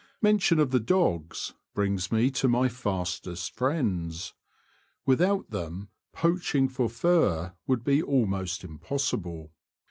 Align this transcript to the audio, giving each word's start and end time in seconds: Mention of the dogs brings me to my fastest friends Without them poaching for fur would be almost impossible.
Mention 0.19 0.57
of 0.57 0.71
the 0.71 0.79
dogs 0.79 1.53
brings 1.75 2.11
me 2.11 2.31
to 2.31 2.47
my 2.47 2.67
fastest 2.67 3.53
friends 3.53 4.33
Without 5.05 5.51
them 5.51 5.89
poaching 6.11 6.67
for 6.67 6.89
fur 6.89 7.53
would 7.67 7.83
be 7.83 8.01
almost 8.01 8.63
impossible. 8.63 9.51